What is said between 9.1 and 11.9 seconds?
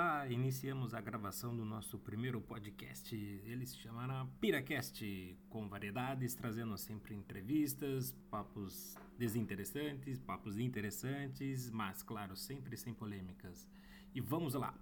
desinteressantes, papos interessantes,